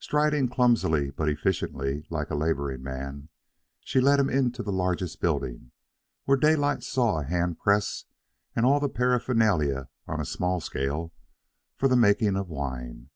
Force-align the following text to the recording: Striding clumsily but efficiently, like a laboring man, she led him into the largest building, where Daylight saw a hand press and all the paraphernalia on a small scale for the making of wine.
Striding 0.00 0.50
clumsily 0.50 1.10
but 1.12 1.30
efficiently, 1.30 2.04
like 2.10 2.28
a 2.28 2.34
laboring 2.34 2.82
man, 2.82 3.30
she 3.80 4.00
led 4.02 4.20
him 4.20 4.28
into 4.28 4.62
the 4.62 4.70
largest 4.70 5.18
building, 5.18 5.72
where 6.26 6.36
Daylight 6.36 6.82
saw 6.82 7.20
a 7.20 7.24
hand 7.24 7.58
press 7.58 8.04
and 8.54 8.66
all 8.66 8.80
the 8.80 8.90
paraphernalia 8.90 9.88
on 10.06 10.20
a 10.20 10.26
small 10.26 10.60
scale 10.60 11.14
for 11.74 11.88
the 11.88 11.96
making 11.96 12.36
of 12.36 12.50
wine. 12.50 13.08